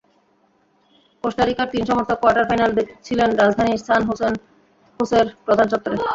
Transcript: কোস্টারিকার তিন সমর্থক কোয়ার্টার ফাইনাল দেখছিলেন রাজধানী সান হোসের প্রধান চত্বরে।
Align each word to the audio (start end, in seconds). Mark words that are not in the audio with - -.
কোস্টারিকার 1.23 1.67
তিন 1.73 1.83
সমর্থক 1.89 2.17
কোয়ার্টার 2.21 2.47
ফাইনাল 2.49 2.71
দেখছিলেন 2.79 3.29
রাজধানী 3.41 3.73
সান 3.79 4.01
হোসের 4.99 5.25
প্রধান 5.45 5.67
চত্বরে। 5.71 5.95